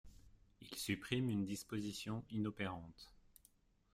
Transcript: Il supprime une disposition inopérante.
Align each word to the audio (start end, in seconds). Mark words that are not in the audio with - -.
Il 0.61 0.73
supprime 0.73 1.29
une 1.29 1.45
disposition 1.45 2.25
inopérante. 2.31 3.13